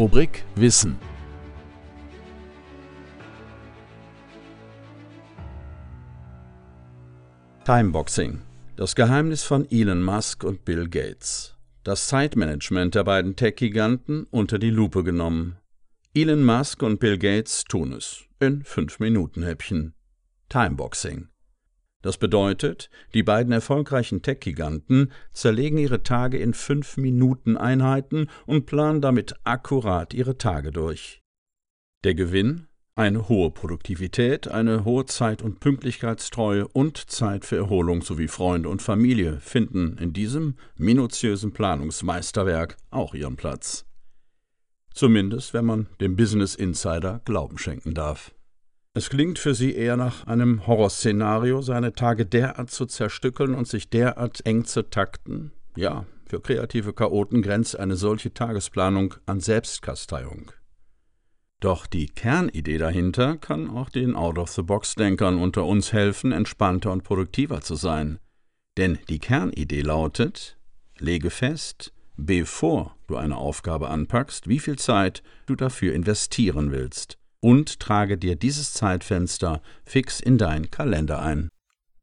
Rubrik 0.00 0.44
Wissen. 0.54 0.96
Timeboxing. 7.66 8.40
Das 8.76 8.94
Geheimnis 8.94 9.42
von 9.42 9.70
Elon 9.70 10.02
Musk 10.02 10.42
und 10.42 10.64
Bill 10.64 10.88
Gates. 10.88 11.54
Das 11.84 12.06
Zeitmanagement 12.06 12.94
der 12.94 13.04
beiden 13.04 13.36
Tech-Giganten 13.36 14.26
unter 14.30 14.58
die 14.58 14.70
Lupe 14.70 15.04
genommen. 15.04 15.58
Elon 16.14 16.44
Musk 16.44 16.82
und 16.82 16.98
Bill 16.98 17.18
Gates 17.18 17.64
tun 17.64 17.92
es 17.92 18.24
in 18.40 18.62
5-Minuten-Häppchen. 18.64 19.92
Timeboxing. 20.48 21.28
Das 22.02 22.16
bedeutet, 22.16 22.88
die 23.12 23.22
beiden 23.22 23.52
erfolgreichen 23.52 24.22
Tech-Giganten 24.22 25.12
zerlegen 25.32 25.78
ihre 25.78 26.02
Tage 26.02 26.38
in 26.38 26.54
5-Minuten-Einheiten 26.54 28.28
und 28.46 28.66
planen 28.66 29.00
damit 29.00 29.34
akkurat 29.44 30.14
ihre 30.14 30.38
Tage 30.38 30.70
durch. 30.70 31.20
Der 32.04 32.14
Gewinn? 32.14 32.66
Eine 32.96 33.28
hohe 33.28 33.50
Produktivität, 33.50 34.48
eine 34.48 34.84
hohe 34.84 35.06
Zeit- 35.06 35.42
und 35.42 35.60
Pünktlichkeitstreue 35.60 36.66
und 36.68 37.10
Zeit 37.10 37.44
für 37.44 37.56
Erholung 37.56 38.02
sowie 38.02 38.28
Freunde 38.28 38.68
und 38.68 38.82
Familie 38.82 39.38
finden 39.40 39.96
in 39.98 40.12
diesem 40.12 40.56
minutiösen 40.76 41.52
Planungsmeisterwerk 41.52 42.76
auch 42.90 43.14
ihren 43.14 43.36
Platz. 43.36 43.86
Zumindest, 44.92 45.54
wenn 45.54 45.64
man 45.64 45.86
dem 46.00 46.16
Business 46.16 46.54
Insider 46.54 47.20
Glauben 47.24 47.58
schenken 47.58 47.94
darf. 47.94 48.34
Es 48.92 49.08
klingt 49.08 49.38
für 49.38 49.54
sie 49.54 49.72
eher 49.72 49.96
nach 49.96 50.26
einem 50.26 50.66
Horrorszenario, 50.66 51.62
seine 51.62 51.92
Tage 51.92 52.26
derart 52.26 52.72
zu 52.72 52.86
zerstückeln 52.86 53.54
und 53.54 53.68
sich 53.68 53.88
derart 53.88 54.44
eng 54.44 54.64
zu 54.64 54.82
takten. 54.82 55.52
Ja, 55.76 56.06
für 56.26 56.40
kreative 56.40 56.92
Chaoten 56.92 57.40
grenzt 57.40 57.78
eine 57.78 57.94
solche 57.94 58.34
Tagesplanung 58.34 59.14
an 59.26 59.38
Selbstkasteiung. 59.38 60.50
Doch 61.60 61.86
die 61.86 62.06
Kernidee 62.06 62.78
dahinter 62.78 63.36
kann 63.36 63.70
auch 63.70 63.90
den 63.90 64.16
Out-of-the-Box-Denkern 64.16 65.38
unter 65.38 65.66
uns 65.66 65.92
helfen, 65.92 66.32
entspannter 66.32 66.90
und 66.90 67.04
produktiver 67.04 67.60
zu 67.60 67.76
sein. 67.76 68.18
Denn 68.76 68.98
die 69.08 69.20
Kernidee 69.20 69.82
lautet: 69.82 70.58
Lege 70.98 71.30
fest, 71.30 71.92
bevor 72.16 72.96
du 73.06 73.16
eine 73.16 73.36
Aufgabe 73.36 73.88
anpackst, 73.88 74.48
wie 74.48 74.58
viel 74.58 74.78
Zeit 74.78 75.22
du 75.46 75.54
dafür 75.54 75.94
investieren 75.94 76.72
willst 76.72 77.19
und 77.40 77.80
trage 77.80 78.16
dir 78.18 78.36
dieses 78.36 78.72
Zeitfenster 78.72 79.62
fix 79.84 80.20
in 80.20 80.38
deinen 80.38 80.70
Kalender 80.70 81.20
ein. 81.20 81.48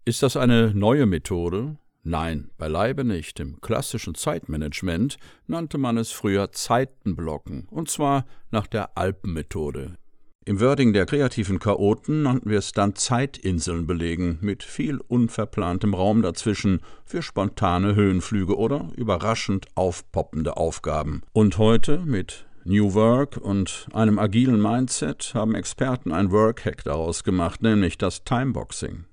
Ist 0.05 0.23
das 0.23 0.38
eine 0.38 0.73
neue 0.73 1.05
Methode? 1.05 1.77
Nein, 2.03 2.49
beileibe 2.57 3.03
nicht. 3.03 3.39
Im 3.39 3.59
klassischen 3.59 4.15
Zeitmanagement 4.15 5.17
nannte 5.45 5.77
man 5.77 5.97
es 5.97 6.11
früher 6.11 6.52
Zeitenblocken, 6.53 7.67
und 7.69 7.89
zwar 7.89 8.25
nach 8.49 8.67
der 8.67 8.97
Alpenmethode. 8.97 9.97
Im 10.45 10.61
Wording 10.61 10.93
der 10.93 11.05
kreativen 11.05 11.59
Chaoten 11.59 12.23
nannten 12.23 12.49
wir 12.49 12.59
es 12.59 12.71
dann 12.71 12.95
Zeitinseln 12.95 13.85
belegen, 13.85 14.38
mit 14.39 14.63
viel 14.63 14.99
unverplantem 14.99 15.93
Raum 15.93 16.21
dazwischen 16.21 16.80
für 17.03 17.21
spontane 17.21 17.95
Höhenflüge 17.95 18.55
oder 18.55 18.89
überraschend 18.95 19.65
aufpoppende 19.75 20.55
Aufgaben. 20.55 21.23
Und 21.33 21.58
heute 21.58 21.99
mit 22.05 22.46
New 22.67 22.93
Work 22.95 23.37
und 23.37 23.87
einem 23.93 24.19
agilen 24.19 24.61
Mindset 24.61 25.31
haben 25.33 25.55
Experten 25.55 26.11
ein 26.11 26.31
Workhack 26.31 26.83
daraus 26.83 27.23
gemacht, 27.23 27.61
nämlich 27.61 27.97
das 27.97 28.25
Timeboxing. 28.25 29.05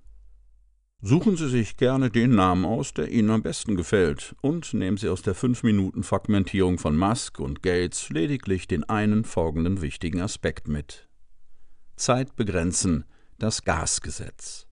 Suchen 1.01 1.37
Sie 1.37 1.49
sich 1.49 1.77
gerne 1.77 2.11
den 2.11 2.35
Namen 2.35 2.65
aus, 2.65 2.95
der 2.95 3.13
Ihnen 3.13 3.31
am 3.31 3.43
besten 3.43 3.77
gefällt, 3.77 4.35
und 4.41 4.75
nehmen 4.75 4.97
Sie 4.97 5.09
aus 5.09 5.23
der 5.23 5.37
5-Minuten-Fragmentierung 5.37 6.79
von 6.79 6.97
Musk 6.97 7.39
und 7.39 7.63
Gates 7.63 8.11
lediglich 8.11 8.67
den 8.67 8.83
einen 8.89 9.23
folgenden 9.23 9.83
wichtigen 9.83 10.21
Aspekt 10.21 10.67
mit. 10.67 11.09
Zeit 11.95 12.35
begrenzen, 12.35 13.05
das 13.39 13.63
Gasgesetz. 13.63 14.64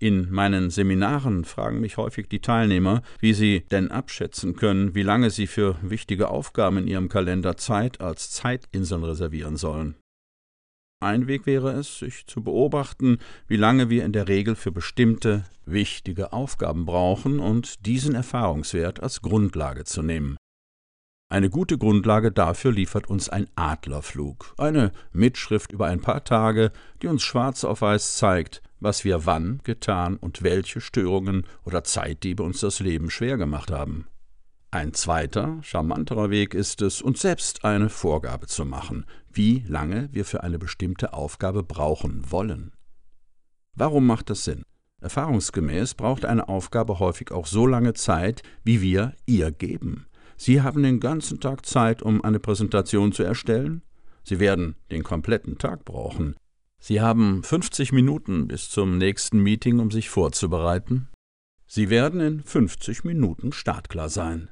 In 0.00 0.30
meinen 0.30 0.70
Seminaren 0.70 1.44
fragen 1.44 1.80
mich 1.80 1.96
häufig 1.96 2.28
die 2.28 2.40
Teilnehmer, 2.40 3.02
wie 3.18 3.34
sie 3.34 3.64
denn 3.72 3.90
abschätzen 3.90 4.54
können, 4.54 4.94
wie 4.94 5.02
lange 5.02 5.30
sie 5.30 5.48
für 5.48 5.76
wichtige 5.82 6.28
Aufgaben 6.28 6.78
in 6.78 6.86
ihrem 6.86 7.08
Kalender 7.08 7.56
Zeit 7.56 8.00
als 8.00 8.30
Zeitinseln 8.30 9.02
reservieren 9.02 9.56
sollen. 9.56 9.96
Ein 11.00 11.26
Weg 11.26 11.46
wäre 11.46 11.72
es, 11.72 11.98
sich 11.98 12.26
zu 12.26 12.42
beobachten, 12.42 13.18
wie 13.48 13.56
lange 13.56 13.90
wir 13.90 14.04
in 14.04 14.12
der 14.12 14.28
Regel 14.28 14.54
für 14.54 14.72
bestimmte 14.72 15.44
wichtige 15.64 16.32
Aufgaben 16.32 16.86
brauchen 16.86 17.40
und 17.40 17.84
diesen 17.86 18.14
Erfahrungswert 18.14 19.00
als 19.00 19.20
Grundlage 19.20 19.84
zu 19.84 20.02
nehmen. 20.02 20.36
Eine 21.30 21.50
gute 21.50 21.76
Grundlage 21.76 22.32
dafür 22.32 22.72
liefert 22.72 23.08
uns 23.08 23.28
ein 23.28 23.48
Adlerflug, 23.54 24.54
eine 24.58 24.92
Mitschrift 25.12 25.72
über 25.72 25.86
ein 25.86 26.00
paar 26.00 26.24
Tage, 26.24 26.72
die 27.02 27.06
uns 27.06 27.22
schwarz 27.22 27.64
auf 27.64 27.82
weiß 27.82 28.16
zeigt, 28.16 28.62
was 28.80 29.04
wir 29.04 29.26
wann 29.26 29.60
getan 29.64 30.16
und 30.16 30.42
welche 30.42 30.80
Störungen 30.80 31.44
oder 31.64 31.84
Zeitdiebe 31.84 32.42
uns 32.42 32.60
das 32.60 32.80
Leben 32.80 33.10
schwer 33.10 33.36
gemacht 33.36 33.70
haben. 33.70 34.06
Ein 34.70 34.92
zweiter, 34.92 35.58
charmanterer 35.62 36.28
Weg 36.28 36.52
ist 36.52 36.82
es, 36.82 37.00
uns 37.00 37.22
selbst 37.22 37.64
eine 37.64 37.88
Vorgabe 37.88 38.46
zu 38.46 38.66
machen, 38.66 39.06
wie 39.32 39.64
lange 39.66 40.08
wir 40.12 40.26
für 40.26 40.42
eine 40.42 40.58
bestimmte 40.58 41.14
Aufgabe 41.14 41.62
brauchen 41.62 42.30
wollen. 42.30 42.72
Warum 43.74 44.06
macht 44.06 44.28
das 44.28 44.44
Sinn? 44.44 44.62
Erfahrungsgemäß 45.00 45.94
braucht 45.94 46.24
eine 46.24 46.48
Aufgabe 46.48 46.98
häufig 46.98 47.30
auch 47.30 47.46
so 47.46 47.66
lange 47.66 47.94
Zeit, 47.94 48.42
wie 48.64 48.82
wir 48.82 49.14
ihr 49.26 49.52
geben. 49.52 50.06
Sie 50.36 50.60
haben 50.60 50.82
den 50.82 51.00
ganzen 51.00 51.40
Tag 51.40 51.64
Zeit, 51.64 52.02
um 52.02 52.22
eine 52.22 52.40
Präsentation 52.40 53.12
zu 53.12 53.22
erstellen. 53.22 53.82
Sie 54.22 54.38
werden 54.38 54.76
den 54.90 55.02
kompletten 55.02 55.56
Tag 55.56 55.84
brauchen. 55.84 56.36
Sie 56.80 57.00
haben 57.00 57.42
50 57.42 57.92
Minuten 57.92 58.48
bis 58.48 58.70
zum 58.70 58.98
nächsten 58.98 59.40
Meeting, 59.40 59.80
um 59.80 59.90
sich 59.90 60.08
vorzubereiten. 60.08 61.08
Sie 61.66 61.90
werden 61.90 62.20
in 62.20 62.42
50 62.42 63.04
Minuten 63.04 63.52
startklar 63.52 64.08
sein. 64.08 64.48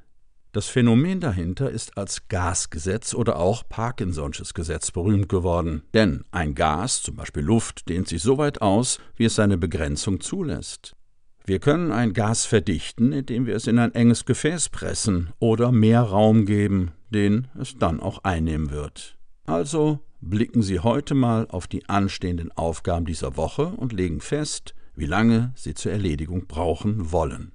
Das 0.52 0.68
Phänomen 0.68 1.20
dahinter 1.20 1.70
ist 1.70 1.98
als 1.98 2.28
Gasgesetz 2.28 3.14
oder 3.14 3.38
auch 3.38 3.62
Parkinson'sches 3.68 4.54
Gesetz 4.54 4.90
berühmt 4.90 5.28
geworden. 5.28 5.82
Denn 5.92 6.24
ein 6.30 6.54
Gas, 6.54 7.02
zum 7.02 7.16
Beispiel 7.16 7.42
Luft, 7.42 7.88
dehnt 7.88 8.08
sich 8.08 8.22
so 8.22 8.38
weit 8.38 8.62
aus, 8.62 8.98
wie 9.16 9.26
es 9.26 9.34
seine 9.34 9.58
Begrenzung 9.58 10.20
zulässt. 10.20 10.96
Wir 11.44 11.58
können 11.58 11.92
ein 11.92 12.12
Gas 12.12 12.44
verdichten, 12.44 13.12
indem 13.12 13.46
wir 13.46 13.54
es 13.54 13.66
in 13.66 13.78
ein 13.78 13.94
enges 13.94 14.24
Gefäß 14.24 14.70
pressen 14.70 15.30
oder 15.38 15.72
mehr 15.72 16.00
Raum 16.00 16.44
geben, 16.44 16.92
den 17.10 17.48
es 17.60 17.76
dann 17.78 18.00
auch 18.00 18.24
einnehmen 18.24 18.70
wird. 18.70 19.15
Also 19.46 20.00
blicken 20.20 20.62
Sie 20.62 20.80
heute 20.80 21.14
mal 21.14 21.46
auf 21.48 21.66
die 21.66 21.88
anstehenden 21.88 22.50
Aufgaben 22.52 23.06
dieser 23.06 23.36
Woche 23.36 23.66
und 23.66 23.92
legen 23.92 24.20
fest, 24.20 24.74
wie 24.96 25.06
lange 25.06 25.52
Sie 25.54 25.74
zur 25.74 25.92
Erledigung 25.92 26.46
brauchen 26.46 27.12
wollen. 27.12 27.52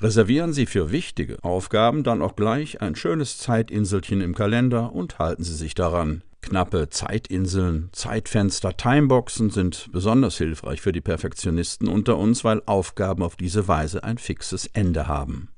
Reservieren 0.00 0.52
Sie 0.52 0.66
für 0.66 0.90
wichtige 0.90 1.42
Aufgaben 1.42 2.02
dann 2.02 2.22
auch 2.22 2.36
gleich 2.36 2.80
ein 2.80 2.96
schönes 2.96 3.38
Zeitinselchen 3.38 4.20
im 4.20 4.34
Kalender 4.34 4.92
und 4.92 5.18
halten 5.18 5.44
Sie 5.44 5.54
sich 5.54 5.74
daran. 5.74 6.22
Knappe 6.42 6.88
Zeitinseln, 6.90 7.88
Zeitfenster, 7.92 8.76
Timeboxen 8.76 9.50
sind 9.50 9.88
besonders 9.92 10.36
hilfreich 10.38 10.80
für 10.80 10.90
die 10.90 11.00
Perfektionisten 11.00 11.86
unter 11.86 12.18
uns, 12.18 12.42
weil 12.42 12.62
Aufgaben 12.66 13.22
auf 13.22 13.36
diese 13.36 13.68
Weise 13.68 14.02
ein 14.02 14.18
fixes 14.18 14.66
Ende 14.66 15.06
haben. 15.06 15.50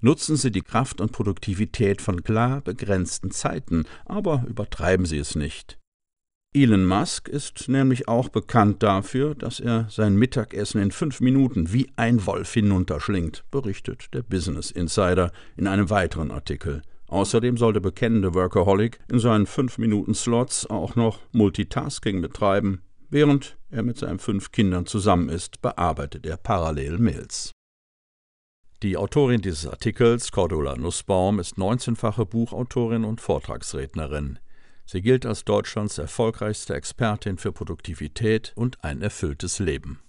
Nutzen 0.00 0.36
Sie 0.36 0.50
die 0.50 0.62
Kraft 0.62 1.00
und 1.00 1.12
Produktivität 1.12 2.02
von 2.02 2.22
klar 2.22 2.60
begrenzten 2.60 3.30
Zeiten, 3.30 3.84
aber 4.04 4.44
übertreiben 4.46 5.06
Sie 5.06 5.18
es 5.18 5.34
nicht. 5.34 5.78
Elon 6.56 6.86
Musk 6.86 7.28
ist 7.28 7.68
nämlich 7.68 8.06
auch 8.06 8.28
bekannt 8.28 8.82
dafür, 8.84 9.34
dass 9.34 9.58
er 9.58 9.88
sein 9.90 10.14
Mittagessen 10.14 10.80
in 10.80 10.92
fünf 10.92 11.20
Minuten 11.20 11.72
wie 11.72 11.90
ein 11.96 12.26
Wolf 12.26 12.52
hinunterschlingt, 12.54 13.44
berichtet 13.50 14.14
der 14.14 14.22
Business 14.22 14.70
Insider 14.70 15.32
in 15.56 15.66
einem 15.66 15.90
weiteren 15.90 16.30
Artikel. 16.30 16.82
Außerdem 17.08 17.56
soll 17.56 17.72
der 17.72 17.80
bekennende 17.80 18.34
Workaholic 18.34 19.00
in 19.10 19.18
seinen 19.18 19.46
5-Minuten-Slots 19.46 20.66
auch 20.70 20.94
noch 20.94 21.18
Multitasking 21.32 22.20
betreiben. 22.20 22.82
Während 23.10 23.56
er 23.70 23.82
mit 23.82 23.98
seinen 23.98 24.18
fünf 24.18 24.52
Kindern 24.52 24.86
zusammen 24.86 25.28
ist, 25.28 25.60
bearbeitet 25.60 26.24
er 26.24 26.36
parallel 26.36 26.98
Mails. 26.98 27.52
Die 28.82 28.96
Autorin 28.96 29.40
dieses 29.40 29.66
Artikels, 29.66 30.30
Cordula 30.30 30.76
Nussbaum, 30.76 31.38
ist 31.38 31.56
19-fache 31.56 32.26
Buchautorin 32.26 33.04
und 33.04 33.20
Vortragsrednerin. 33.20 34.38
Sie 34.84 35.00
gilt 35.00 35.24
als 35.24 35.44
Deutschlands 35.44 35.96
erfolgreichste 35.96 36.74
Expertin 36.74 37.38
für 37.38 37.52
Produktivität 37.52 38.52
und 38.56 38.84
ein 38.84 39.00
erfülltes 39.00 39.58
Leben. 39.58 40.00